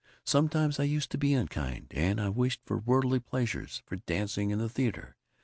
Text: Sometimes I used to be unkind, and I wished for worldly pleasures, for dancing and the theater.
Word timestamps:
Sometimes 0.25 0.79
I 0.79 0.85
used 0.85 1.11
to 1.11 1.19
be 1.19 1.35
unkind, 1.35 1.91
and 1.91 2.19
I 2.19 2.29
wished 2.29 2.61
for 2.65 2.79
worldly 2.79 3.19
pleasures, 3.19 3.83
for 3.85 3.97
dancing 3.97 4.51
and 4.51 4.59
the 4.59 4.67
theater. 4.67 5.15